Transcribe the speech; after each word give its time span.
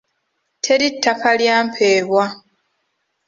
Teri 0.63 0.87
ttaka 0.93 1.29
lyampeebwa. 1.39 2.23